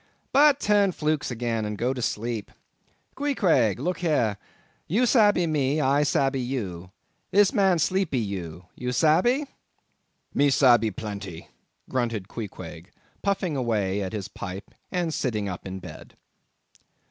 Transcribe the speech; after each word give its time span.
—but 0.33 0.59
turn 0.59 0.91
flukes 0.91 1.29
again 1.29 1.63
and 1.63 1.77
go 1.77 1.93
to 1.93 2.01
sleep. 2.01 2.49
Queequeg, 3.13 3.77
look 3.77 3.99
here—you 3.99 5.05
sabbee 5.05 5.45
me, 5.45 5.79
I 5.79 6.01
sabbee—you 6.01 6.89
this 7.29 7.53
man 7.53 7.77
sleepe 7.77 8.15
you—you 8.15 8.91
sabbee?" 8.93 9.45
"Me 10.33 10.49
sabbee 10.49 10.89
plenty"—grunted 10.89 12.27
Queequeg, 12.27 12.89
puffing 13.21 13.55
away 13.55 14.01
at 14.01 14.13
his 14.13 14.27
pipe 14.27 14.71
and 14.91 15.13
sitting 15.13 15.47
up 15.47 15.67
in 15.67 15.77
bed. 15.77 16.15